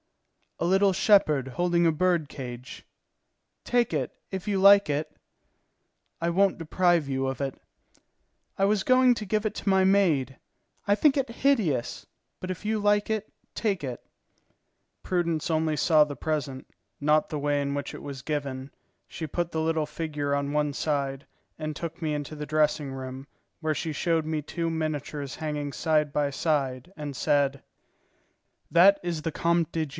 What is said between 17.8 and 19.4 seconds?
it was given. She